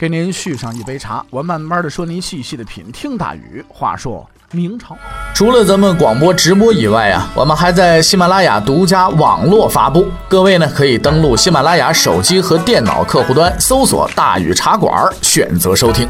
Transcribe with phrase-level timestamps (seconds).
[0.00, 2.90] 给您续上一杯茶，我慢慢的说，您细细的品。
[2.90, 4.26] 听大宇话说。
[4.52, 4.96] 明朝
[5.32, 10.08] 除了咱们广播直播以外啊，我们还在喜马拉雅独家网络发布。
[10.26, 14.90] 各位呢，可以登录喜马拉雅手机和电脑客户端，搜索“大禹茶馆”，
[15.20, 16.08] 选择收听。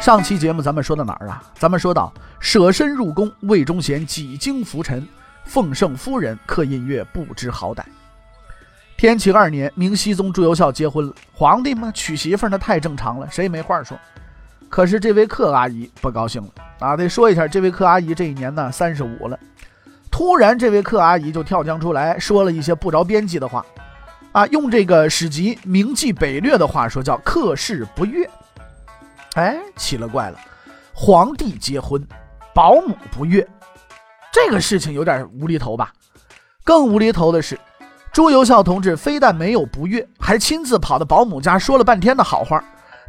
[0.00, 1.42] 上期节目咱们说到哪儿啊？
[1.58, 5.06] 咱们说到舍身入宫，魏忠贤几经浮沉，
[5.44, 7.82] 奉圣夫人刻印月不知好歹。
[9.02, 11.12] 天启二年，明熹宗朱由校结婚了。
[11.32, 13.98] 皇帝嘛，娶媳妇那太正常了，谁也没话说。
[14.68, 16.48] 可是这位客阿姨不高兴了
[16.78, 16.96] 啊！
[16.96, 19.36] 得说一下，这位客阿姨这一年呢三十五了。
[20.08, 23.66] 突然，这位客阿姨就跳江出来说了一些不着边际的话
[24.30, 24.46] 啊！
[24.46, 28.24] 用这个史籍《明记北略》的话说，叫“客氏不悦”。
[29.34, 30.38] 哎，奇了怪了，
[30.94, 32.00] 皇帝结婚，
[32.54, 33.44] 保姆不悦，
[34.32, 35.92] 这个事情有点无厘头吧？
[36.62, 37.58] 更无厘头的是，
[38.12, 42.62] 朱由校同志非但没有不悦，还亲自跑到保姆家说了半天的好话。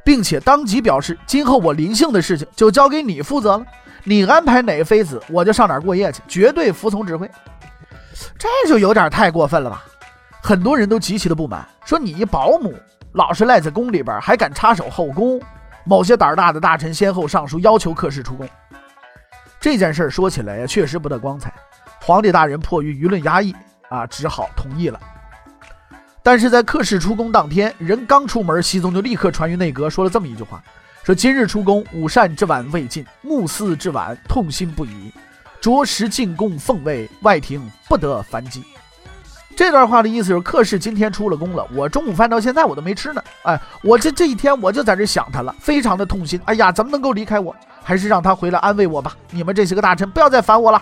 [0.06, 3.66] 并且当即表示，今后我临幸的事情就交给你负责了，
[4.04, 7.30] 你安排哪个妃子，我就上哪儿过夜去，绝对服从指挥。
[8.38, 9.84] 这就有点太过分了吧？
[10.42, 12.74] 很多人都极其的不满，说你一保姆
[13.14, 15.42] 老是赖在宫里边，还敢插手后宫。
[15.86, 18.48] 某些胆大的大臣先后上书要求客氏出宫。
[19.58, 21.54] 这件事儿说起来呀，确实不得光彩。
[22.02, 23.56] 皇帝大人迫于舆论压抑
[23.90, 25.00] 啊，只好同意了。
[26.22, 30.64] 但是在客氏出宫当天，人刚出门，熙宗就立刻传于内阁，说了这么一句话：
[31.04, 35.12] 说今日出宫，午膳之晚未尽，暮祀之晚，痛心不已。
[35.60, 38.64] 着实进宫奉位，外廷不得反击。
[39.56, 43.24] 这段话的意思就是，客氏今天出了宫了，我中午饭到现在我都没吃呢。
[43.44, 46.42] 哎，我这这一天我就在这想他了，非常的痛心。
[46.46, 47.56] 哎呀，怎么能够离开我？
[47.84, 49.16] 还是让他回来安慰我吧。
[49.30, 50.82] 你们这些个大臣，不要再烦我了。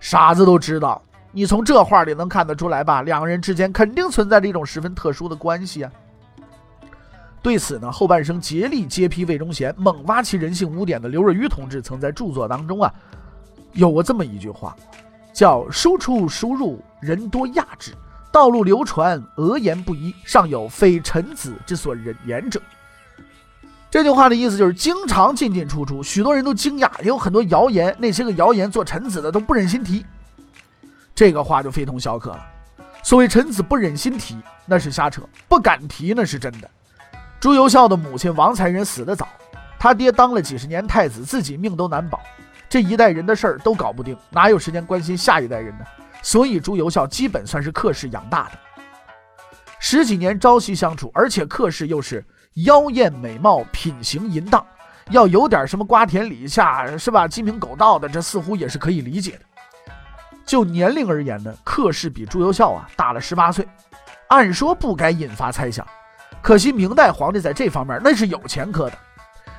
[0.00, 1.00] 傻子都知道。
[1.36, 3.02] 你从这话里能看得出来吧？
[3.02, 5.92] 两个人之间肯定存在着一种十分特殊的关系啊。
[7.42, 12.90] 对此呢，后半生竭力揭批魏忠贤、猛挖其人性污点的刘若愚同志，曾在著作当中啊，
[13.74, 14.74] 有过这么一句话，
[15.34, 17.92] 叫“输出输入，人多压制，
[18.32, 22.58] 道路流传，讹言不一，尚有非臣子之所忍言者。”
[23.92, 30.02] 这句话的意思就是，经常进进出出，许多人都惊讶，也有很多谣言，那些个谣言做臣子的都不忍心提。
[31.16, 32.46] 这个话就非同小可了。
[33.02, 36.70] 所谓臣子不忍心提，那是瞎扯；不敢提，那是真的。
[37.40, 39.26] 朱由校的母亲王才人死得早，
[39.78, 42.20] 他爹当了几十年太子，自己命都难保，
[42.68, 45.84] 这一代人的事儿都搞不定，哪有时间关心下一代人呢？
[46.20, 48.58] 所以朱由校基本算是客氏养大的。
[49.78, 52.22] 十几年朝夕相处，而且客氏又是
[52.54, 54.66] 妖艳美貌，品行淫荡，
[55.10, 57.28] 要有点什么瓜田李下，是吧？
[57.28, 59.40] 鸡鸣狗盗的，这似乎也是可以理解的。
[60.46, 63.66] 就年龄而言呢，客氏比朱由校啊大了十八岁，
[64.28, 65.84] 按说不该引发猜想。
[66.40, 68.96] 可惜明代皇帝在这方面那是有前科的。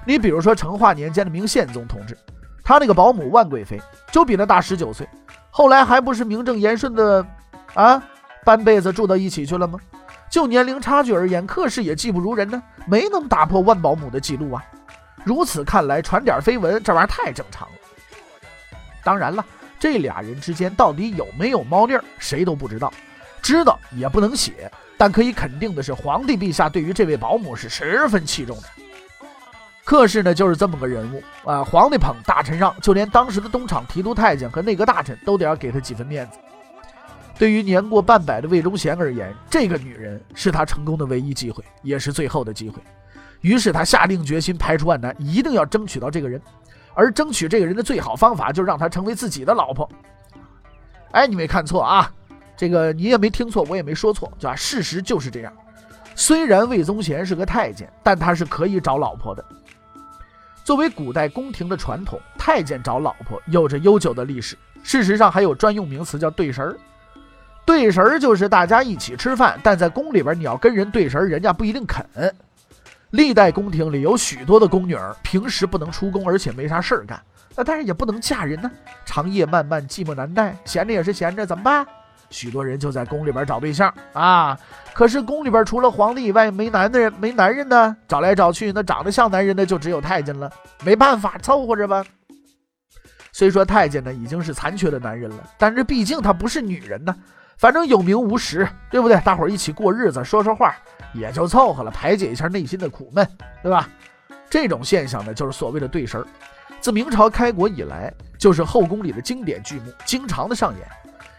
[0.05, 2.17] 你比如说成化年间的明宪宗同志，
[2.63, 5.05] 他那个保姆万贵妃就比他大十九岁，
[5.49, 7.25] 后来还不是名正言顺的
[7.73, 8.01] 啊
[8.45, 9.77] 半辈子住到一起去了吗？
[10.29, 14.63] 就年龄差距而言，客氏也技不如人呢，没能打破万保姆的记录啊。
[15.25, 17.73] 如此看来，传点绯闻这玩意儿太正常了。
[19.03, 19.45] 当然了。
[19.79, 22.91] 这俩人之间到底有没有猫腻儿，谁都不知道，
[23.41, 24.71] 知道也不能写。
[24.97, 28.63] 但可以肯定的是，皇帝陛下对于这位保姆是十分器重的。
[29.85, 36.37] 客氏呢，就是这么个人物啊，皇帝捧，大臣让，就连当时的东厂提督太监和内阁大臣都得要给他几分面子。
[37.37, 42.81] 对于年过半百的魏忠贤而言，这个女人是他成功的唯一机会，也是最后的机会。
[43.41, 46.41] 于是他下定决心，排除万难，一定要争取到这个人。
[46.97, 49.87] 而争取这个人的最好方法，就是让他成为自己的老婆。
[51.11, 52.11] 哎，你没看错啊，
[52.57, 54.55] 这个你也没听错，我也没说错，对吧？
[54.55, 55.53] 事实就是这样。
[56.15, 59.45] 虽然魏宗贤是个太监，但他是可以找老婆的。
[60.63, 64.57] 作为古代宫廷的传统，太监找老婆有着悠久的历史。
[64.81, 66.75] 事实上，还有专用名词叫对神儿。
[67.63, 72.03] 对神儿就是大家一起吃饭，但在宫里边你要跟人对神儿，人家不一定肯。
[73.11, 77.21] 历代宫廷里有许多的宫女儿，平时不能出宫，而且没啥事儿干。
[77.55, 78.69] 那但是也不能嫁人呢，
[79.05, 81.85] 长夜漫漫，寂寞难耐，闲着也是闲着，怎么办？
[82.29, 84.59] 许多人就在宫里边找对象啊。
[84.93, 87.95] 可是宫里边除了皇帝以外，没男的人，没男人呢。
[88.07, 90.51] 找来找去，那长得像男人的就只有太监了。
[90.83, 92.03] 没办法，凑合着吧。
[93.31, 97.15] 虽说太监呢已经是残缺的男人了，但是毕竟他不是女人呢。
[97.57, 99.19] 反正有名无实，对不对？
[99.21, 100.75] 大伙儿一起过日子，说说话
[101.13, 103.27] 也就凑合了，排解一下内心的苦闷，
[103.63, 103.89] 对吧？
[104.49, 106.27] 这种现象呢，就是所谓的对神儿。
[106.79, 110.87] 自明朝开国以来，就是后宫里的经典剧目，经常的上演。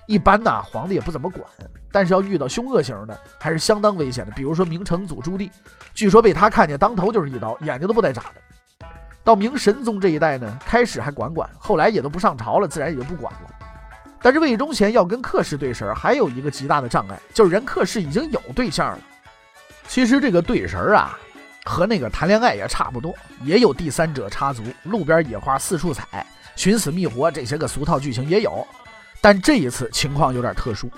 [0.09, 1.45] 一般呢，皇帝也不怎么管，
[1.93, 4.33] 但是要遇到凶恶型的，还是相当危险的。
[4.33, 5.49] 比如说明成祖朱棣，
[5.95, 8.89] 据说被他看见，当头就是一刀，眼睛都不带眨的。
[9.23, 13.51] 到明神宗这一代呢，开始还管管，后来也都不上朝了，自然也就不管了。
[14.21, 18.99] 但是魏忠贤要跟克氏对神，还有一个极大的障碍，就是人克氏已经有对象了。
[19.87, 21.17] 其实这个对神啊，
[21.65, 26.27] 和那个谈恋爱也差不多，也有第三者插足，路边野花四处采，
[26.57, 28.67] 寻死觅活这些个俗套剧情也有。
[29.21, 30.91] 但这一次情况有点特殊，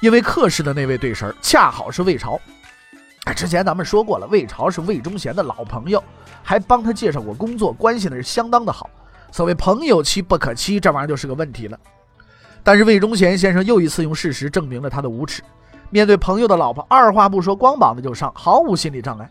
[0.00, 2.40] 因为克氏的那位对神恰好是魏朝。
[3.24, 6.02] 哎，之前咱们说过了，魏朝是魏忠贤的老朋友，
[6.42, 8.90] 还帮他介绍过工作，关系呢是相当的好。
[9.30, 11.78] 所谓朋友妻不可欺，这玩意儿就是个问题了。
[12.66, 15.40] 但是魏忠贤先生又一次用事实证明了他的无耻。
[15.88, 19.30] 面对朋友的老婆，二话不说，光膀子就上，毫无心理障碍。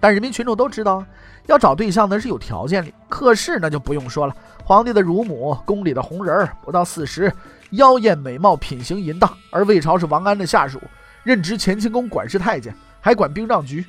[0.00, 1.06] 但人民群众都知道，
[1.46, 2.90] 要找对象那是有条件的。
[3.08, 4.34] 克氏那就不用说了，
[4.64, 7.32] 皇帝的乳母，宫里的红人不到四十，
[7.70, 9.32] 妖艳美貌，品行淫荡。
[9.52, 10.80] 而魏朝是王安的下属，
[11.22, 13.86] 任职乾清宫管事太监，还管兵账局，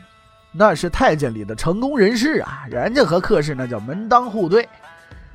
[0.51, 2.65] 那是太监里的成功人士啊。
[2.69, 4.69] 人家和克氏那叫门当户对。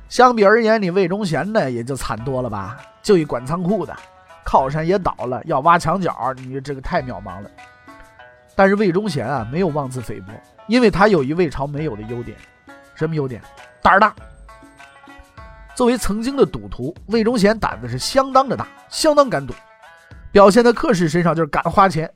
[0.09, 2.77] 相比而言，你魏忠贤呢也就惨多了吧？
[3.01, 3.95] 就一管仓库的，
[4.43, 7.49] 靠山也倒了，要挖墙角，你这个太渺茫了。
[8.55, 10.33] 但是魏忠贤啊，没有妄自菲薄，
[10.67, 12.35] 因为他有一魏朝没有的优点，
[12.95, 13.39] 什么优点？
[13.83, 14.13] 胆儿大。
[15.75, 19.53] 作为曾经的赌徒，魏忠贤胆子是相当的大，相当敢赌。
[20.31, 22.11] 表现在克氏身上就是敢花钱，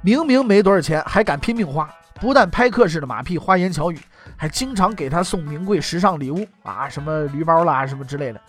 [0.00, 1.92] 明明没多少钱，还敢拼命花。
[2.14, 3.98] 不但拍克氏的马屁，花言巧语。
[4.36, 8.40] 还经常给他送名贵时尚礼物啊，什么驴包啦，什么之类的，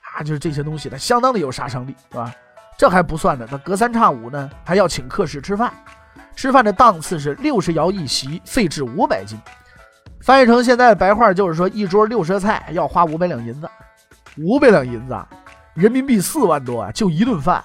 [0.00, 2.32] 啊，就是这些东西，他相当的有杀伤力，是吧？
[2.76, 5.72] 这还不算呢，他隔三差五呢还要请客室吃饭，
[6.34, 9.38] 吃饭的档次是六十肴一席，费至五百金。
[10.20, 13.68] 翻译成现在的白话就是说，一桌六色菜要花五百两银子，
[14.38, 15.16] 五百两银子，
[15.74, 17.62] 人民币四万多啊，就一顿饭。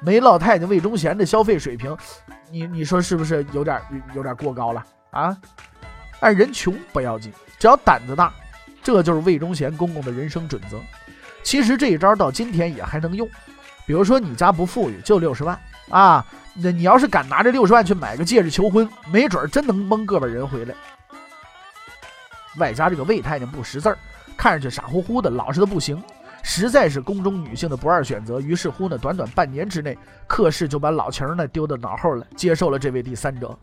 [0.00, 1.96] 没老太太魏忠贤的消费水平，
[2.50, 3.80] 你你说是不是有点
[4.14, 5.36] 有点过高了啊？
[6.20, 8.32] 哎人穷不要紧，只要胆子大，
[8.82, 10.80] 这就是魏忠贤公公的人生准则。
[11.42, 13.28] 其实这一招到今天也还能用。
[13.86, 15.56] 比如说你家不富裕，就六十万
[15.90, 20.74] 啊，那你要是敢拿这六十万去买个戒指求婚，没准真能蒙个把人回来。
[22.58, 23.98] 外加这个魏太监不识字儿，
[24.36, 26.02] 看上去傻乎乎的，老实的不行，
[26.42, 28.40] 实在是宫中女性的不二选择。
[28.40, 29.96] 于是乎呢，短短半年之内，
[30.26, 33.56] 克氏就把老情儿呢丢到脑后了，接受了这位第三者。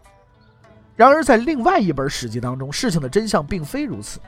[0.95, 4.19] 然而，在另外一本史记当中，事情的真相并非如此。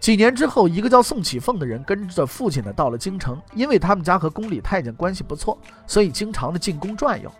[0.00, 7.32] 几年之后，一个叫宋启凤的人跟着父亲呢到了京城，因为他们家和宫里太监关系不错，所以经常的进宫转悠。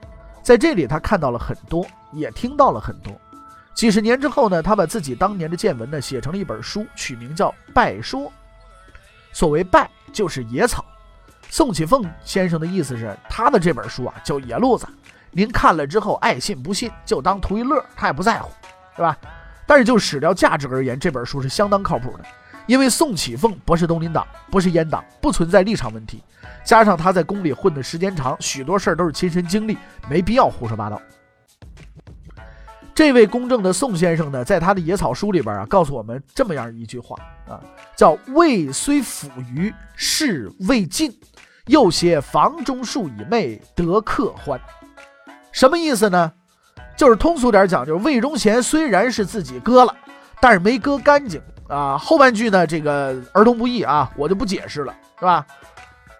[0.42, 3.12] 在这里，他看到了很多，也听到了很多。
[3.74, 8.20] 几十年之后呢，他把自己当年的见闻呢写成了一本书，取名叫《拜说》。
[9.32, 10.84] 所谓“拜”，就是野草。
[11.50, 14.86] 宋启凤先生的意思是，他的这本书啊叫野路子。
[15.32, 18.50] 您看了之后爱信不信，就当图一乐，他也不在乎，
[18.94, 19.16] 是吧？
[19.66, 22.24] 但是就史料价值而言，这本书是相当靠谱的，
[22.66, 26.22] 因为宋启凤不是东林党，不是阉党，不存在立场问题，
[26.62, 29.78] 加上他在宫里混的时间长，许多事儿都是亲身经历，
[30.10, 31.00] 没必要胡说八道。
[32.94, 37.16] 这位公正的宋先生呢，在他的野草书里边啊，告诉我们这么样一句话
[37.48, 37.58] 啊，
[37.96, 41.10] 叫“味虽腐于，事未尽，
[41.68, 44.60] 又携房中树以媚，得客欢。”
[45.52, 46.32] 什么意思呢？
[46.96, 49.94] 就是通俗点讲，就是魏忠贤虽然是自己割了，
[50.40, 51.96] 但是没割干净啊。
[51.96, 55.46] 后半句呢，这个儿童不宜啊，我就不解释了，是吧？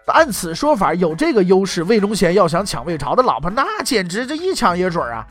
[0.07, 5.25] 按此说法，有这个优势，魏忠贤要想抢魏朝的老婆，那简直这一抢也准啊！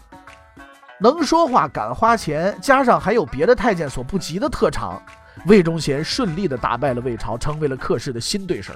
[0.98, 5.02] 能说话，敢花钱，加上还有别的太监所不及的特长，
[5.46, 8.74] 魏忠贤顺利的打败了魏朝，成为了克氏的新对神。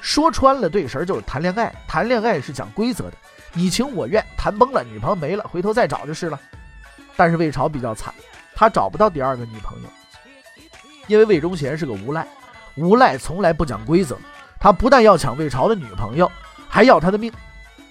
[0.00, 3.12] 说穿了，对神就是谈恋爱，谈恋爱是讲规则的。
[3.54, 6.38] 你情我愿，谈崩了，女朋友没了，回头再找就是了。
[7.16, 8.12] 但是魏朝比较惨，
[8.54, 9.88] 他找不到第二个女朋友，
[11.06, 12.26] 因为魏忠贤是个无赖，
[12.76, 14.18] 无赖从来不讲规则。
[14.58, 16.30] 他不但要抢魏朝的女朋友，
[16.68, 17.32] 还要他的命。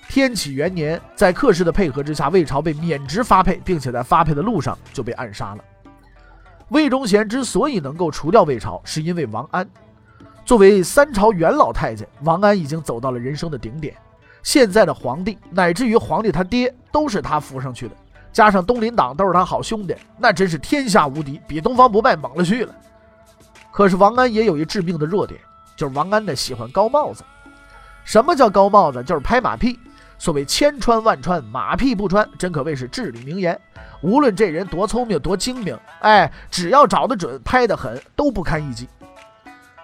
[0.09, 5.63] 天启元年，在客氏的配合之下，魏朝被免职发配，并且在发配的路上就被暗杀了。
[6.69, 9.67] 魏忠贤之所以能够除掉魏朝，是因为王安。
[10.43, 13.95] 作为三朝元老太监，王安已经走到了人生的顶点。
[14.43, 17.95] 现在的皇帝，乃至于皇帝他爹，都是他扶上去的，
[18.31, 22.75] 加上东林党都是他好兄弟，那真是天下无敌，比东方不败猛了去了。
[23.71, 25.39] 可是王安也有一致命的弱点，
[25.75, 27.23] 就是王安呢喜欢高帽子。
[28.03, 29.01] 什么叫高帽子？
[29.03, 29.79] 就是拍马屁。
[30.19, 33.59] 所谓千穿万穿，马屁不穿，真可谓是至理名言。
[34.01, 38.87] 无论这人多聪明多精明，哎，只要找得准，拍得狠，都不堪一击。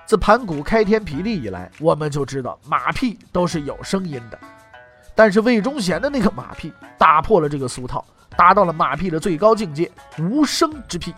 [0.09, 4.39] 自盘古开天辟地以来，我们就知道马屁都是有声音的。
[5.13, 8.03] 但是魏忠贤的那个马屁打破了这个俗套，
[8.35, 11.13] 达到了马屁的最高境界——无声之屁。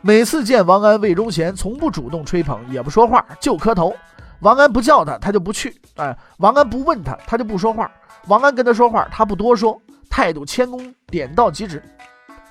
[0.00, 3.94] 每次见王安，魏忠贤从不主动吹捧，也不说话，就磕头。
[4.40, 7.88] 王安不叫他，他就不去；哎，王安不问他，他就不说话。
[8.26, 11.80] 王安跟他说话，他不多说，态度谦恭，点到即止。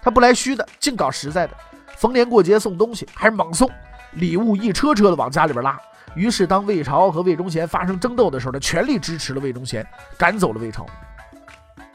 [0.01, 1.57] 他不来虚的，净搞实在的。
[1.97, 3.69] 逢年过节送东西，还是猛送
[4.13, 5.79] 礼物，一车车的往家里边拉。
[6.15, 9.85] 于是，当魏朝和魏忠贤发生争斗的时候，他全力支持了魏忠贤，
[10.17, 10.85] 赶走了魏朝。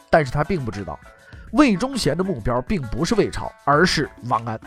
[0.08, 0.98] 但是他并不知道，
[1.52, 4.58] 魏忠贤的目标并不是魏朝，而是王安。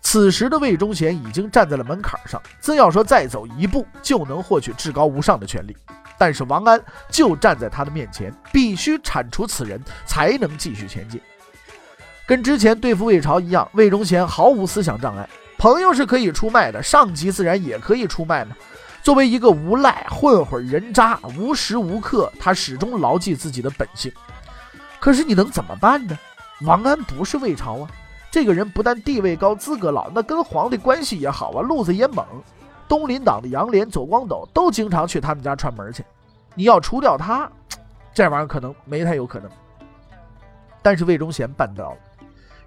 [0.00, 5.76] 此时的魏忠贤已经站在了门槛上，真要说再走一步就能获取至高无上的权利，
[6.16, 11.20] 但是王安就站在他的面前，必须铲除此人，才能继续前进。
[12.26, 18.56] 跟之前对付魏朝一样，魏忠贤毫无思想障碍，朋友是可以出卖的，上级自然也可以出卖嘛。
[19.02, 24.12] 作为一个无赖混混人渣，无时无刻他始终牢记自己的本性。
[25.00, 26.16] 可是你能怎么办呢？
[26.62, 27.90] 王安不是魏朝啊。
[28.30, 32.24] 这个人不但地位高、资格老，那跟皇帝关系也好啊，路子也猛。
[32.86, 36.04] 东林党的杨涟、左光斗都经常去他们家串门去。
[36.54, 37.50] 你要除掉他，
[38.12, 39.50] 这玩意儿可能没太有可能。
[40.82, 41.96] 但是魏忠贤办到了，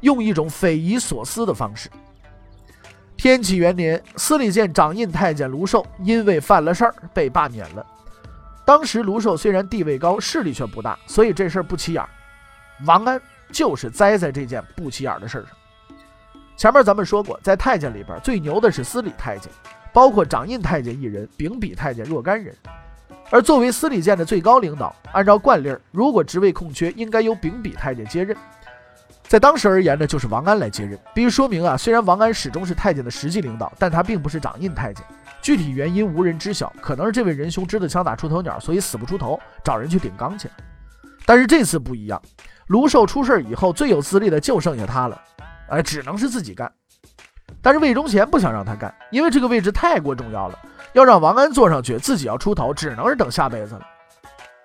[0.01, 1.89] 用一种匪夷所思的方式。
[3.21, 7.85] 天启元年，司礼监掌印太监卢寿因为犯了事儿被罢免了。
[8.65, 12.09] 当时卢寿虽然地位高，势力却不大，所以这事儿不起眼儿。
[12.87, 13.21] 王安。
[13.51, 15.51] 就是栽在这件不起眼儿的事儿上。
[16.57, 19.51] 前面咱们说过，在太监里边最牛的是司礼太监，
[19.93, 22.55] 包括掌印太监一人，秉笔太监若干人。
[23.29, 28.35] 而作为司礼监的最高领导，按照惯例，如果职位空缺，应该由秉笔太监接任。
[29.31, 30.99] 在当时而言呢，就是王安来接任。
[31.13, 35.05] 必须说明啊，虽然王安始终是太监的实际领导，但他并不是掌印太监。
[35.41, 40.53] 具体原因无人知晓，可能是这位仁兄知道枪打出头鸟，所以死不出头，找人去顶缸去了。
[41.25, 42.21] 但是这次不一样。
[42.67, 45.17] 卢寿出事以后，最有资历的就剩下他了，
[45.69, 46.69] 哎，只能是自己干。
[47.61, 50.59] 但是魏忠贤不想让他干，因为这个位置太过重要了，
[50.91, 53.87] 要让王安坐上去，自己要出头，只能是等下辈子了。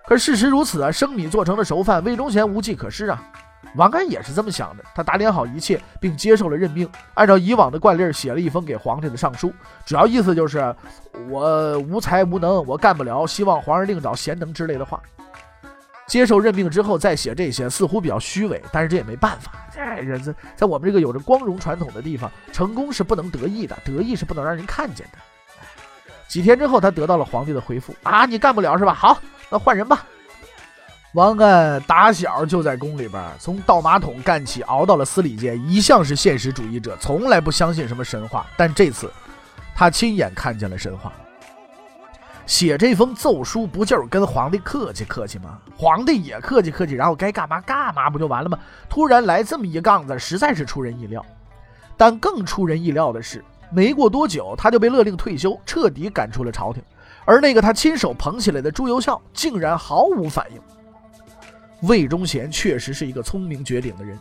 [0.08, 3.22] 可事实如此啊，生米做成了熟饭，魏忠贤无计可施啊。
[3.74, 9.52] 王安也是这么想的，他打点好一切，并接受了任命，按照以往的惯例写了一封给皇帝的上书，
[9.84, 10.74] 主要意思就是
[11.28, 15.00] 我无才无能，我干不了，希望皇上另找贤能之类的话。
[16.06, 19.52] 接受任命之后再写这些，似乎比较虚伪，但是这也没办法。
[19.74, 20.22] 这人
[20.54, 25.18] 在我们这个有着光荣传统的地方，成功是不能得意的，得意是不能让人看见的。
[26.28, 28.94] 几天之后，他得到了皇帝的回复啊，你干不了是吧？
[28.94, 29.20] 好，
[29.50, 30.06] 那换人吧。
[31.16, 38.46] 王安打小就在宫里边，从倒马桶干起，熬到了司礼监，一向是现实主义者，从来不相信什么神话。
[38.54, 39.10] 但这次，
[39.74, 41.10] 他亲眼看见了神话。
[42.44, 45.58] 写这封奏书不就是跟皇帝客气客气吗？
[45.74, 48.58] 皇帝也客气客气，然后该干嘛干嘛不就完了吗？
[48.86, 51.24] 突然来这么一杠子，实在是出人意料。
[51.96, 56.82] 但更出人意料的是，没过多久他就被勒令退休，彻底赶出了朝廷。
[57.24, 60.60] 而那个他亲手捧起来的朱由校，竟然毫无反应。
[61.86, 64.18] 魏忠贤确实是一个聪明绝顶的人，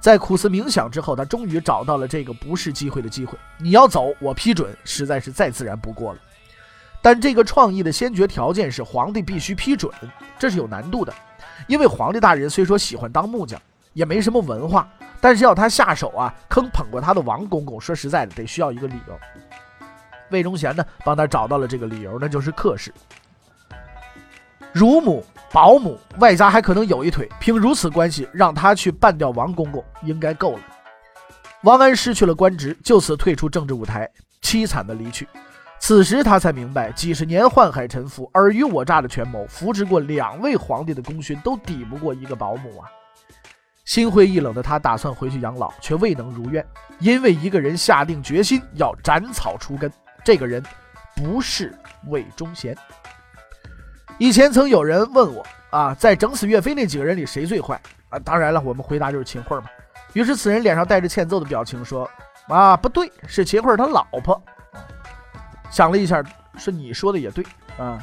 [0.00, 3.38] 在苦思冥想之后，他终于找到了这个不是机会的机会。
[3.58, 6.18] 你要走，我批准，实在是再自然不过了。
[7.00, 9.92] 但这个创意的先决条件是皇帝必须批准，
[10.38, 11.12] 这是有难度的。
[11.66, 13.60] 因为皇帝大人虽说喜欢当木匠，
[13.92, 14.88] 也没什么文化，
[15.20, 19.18] 但是要他下手啊，坑捧过他的王公公，说实在的，得需要一个理由。
[20.30, 22.92] 魏忠贤呢，帮他找到了这个理由，那就是客氏、
[24.74, 27.30] 乳母、保姆，外加还可能有一腿。
[27.38, 30.60] 凭如此关系，让他去办掉王公公，应该够了。
[31.62, 34.10] 王安失去了官职，就此退出政治舞台，
[34.42, 35.28] 凄惨的离去。
[35.78, 42.90] 此时他才明白，几十年宦海沉浮、尔虞我诈的权谋，扶持过两位皇帝的功勋，都抵不过一个保姆啊！
[43.84, 46.66] 心灰意冷的他打算回去养老，却未能如愿，
[46.98, 49.88] 因为一个人下定决心要斩草除根。
[50.24, 50.60] 这个人
[51.14, 51.72] 不是
[52.08, 52.76] 魏忠贤。
[54.18, 58.18] 以前曾有人问我啊，在整死岳飞那几个人里谁最坏啊？
[58.20, 59.64] 当然了，我们回答就是秦桧嘛。
[60.12, 62.08] 于是此人脸上带着欠揍的表情说
[62.46, 64.40] ：“啊，不对，是秦桧他老婆。”
[65.70, 66.22] 想了一下，
[66.56, 67.44] 是：“你说的也对
[67.76, 68.00] 啊。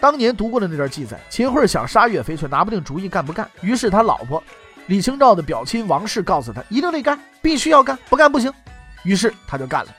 [0.00, 3.48] 当年读过的那段记载，秦桧想杀岳飞，却拿不定主意干不干。
[3.60, 4.42] 于是他老婆
[4.86, 8.50] 李清照的表亲王氏告诉他，一定得干，必须要干，不干不行。
[9.04, 9.94] 于是他就干了。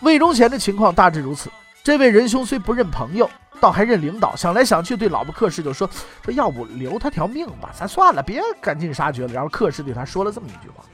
[0.00, 1.50] 魏忠贤的情况大致如此。
[1.82, 3.28] 这位仁兄虽不认朋友，
[3.60, 4.34] 倒还认领导。
[4.34, 5.88] 想来想去，对老婆克氏就说
[6.24, 10.84] ：“说要不留他条命吧，咱算了，别赶尽杀绝了。”然后克氏对他说了这么一句话：“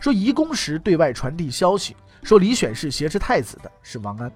[0.00, 4.32] 说移宫时对外传递消息，说李选侍挟持太子的是王安，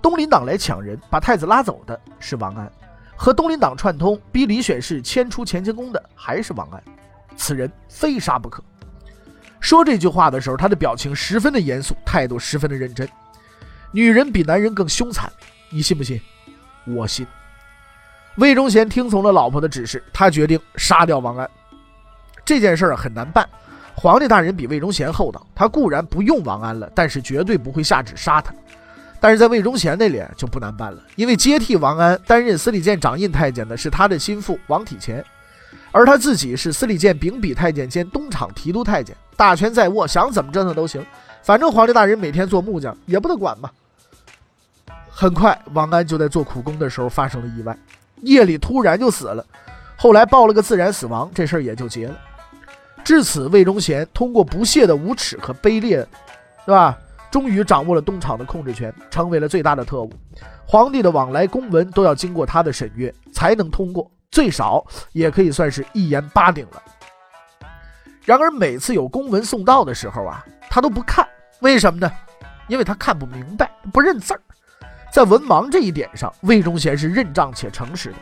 [0.00, 2.70] 东林党来抢人，把太子拉走的是王安，
[3.14, 6.82] 和东林党串通，逼李选侍迁出乾清宫的还是王安。
[7.36, 8.62] 此人非杀不可。”
[9.60, 13.08] 说这句话的时候，他的表情十分的严肃，态度十分的认真。
[13.92, 15.32] 女人比男人更凶残，
[15.74, 16.20] 你信不信？
[16.84, 17.26] 我信。
[18.36, 21.50] 魏忠贤听从了老婆的指示，他决定杀掉王安。
[22.44, 23.44] 这件事儿很难办，
[23.92, 28.54] 皇帝大人比魏忠贤厚道，他固然不用王安了，但是绝对不会下旨杀他。
[29.18, 35.24] 但是在魏忠贤那里就不难办了，因为接替王安担任司礼监掌印太监的是他的心腹王体乾，
[35.90, 41.04] 而他自己是司礼监秉笔太监兼东厂提督太监，大权在握，想怎么折腾都行。
[41.42, 43.68] 反正皇帝大人每天做木匠，也不得管嘛。
[45.16, 47.78] 很快，王安就在做苦工的时候发生了意外，
[48.22, 49.46] 夜里突然就死了。
[49.96, 52.18] 后来报了个自然死亡，这事儿也就结了。
[53.04, 55.98] 至此，魏忠贤通过不懈的无耻和卑劣，
[56.64, 56.98] 是吧？
[57.30, 60.12] 终于掌握了东厂的控制权，成为了最大的特务。
[60.66, 66.82] 皇帝的往来公文都要经过他的审阅才能通过，最少也可以算是一言八鼎了。
[68.24, 71.24] 然而，每次有公文送到的时候啊，他都不看，
[71.60, 72.10] 为什么呢？
[72.66, 74.40] 因为他看不明白，不认字儿。
[75.14, 78.16] 在文盲这一点上，魏忠贤是认账且诚实的，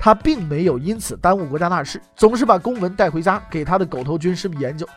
[0.00, 4.88] 他并没有因此耽误国家大事，总是把公文带回家给他的狗头军师们研究，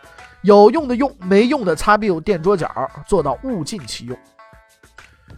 [0.44, 4.18] 有用的用，没用的擦屁股垫桌角，做到物尽其用。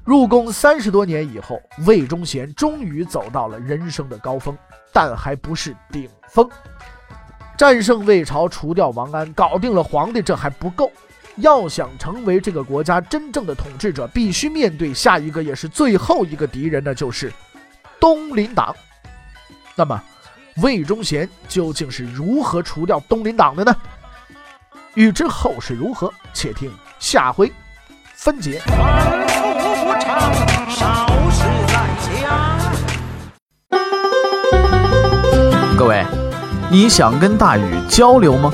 [0.04, 4.56] 入宫三十多年以后，魏忠贤终于走到了人生的高峰，
[4.94, 6.48] 但还不是顶峰。
[7.58, 10.92] 战胜魏朝，除掉王安，搞定了皇帝，这还不够。
[11.38, 17.34] 要想成为这个国家真正的统治者，必须面对下一个也是最后一个敌人，那就是
[18.00, 18.76] 东林党。
[19.76, 20.00] 那么，
[20.58, 23.76] 魏忠贤究竟是如何除掉东林党的呢？
[24.94, 27.52] 欲知后事如何，且听下回
[28.14, 28.62] 分解。
[35.76, 36.06] 各位，
[36.70, 38.54] 你想跟大禹交流吗？